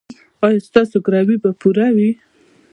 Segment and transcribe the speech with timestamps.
[0.45, 2.11] ایا ستاسو ګروي به پوره وي؟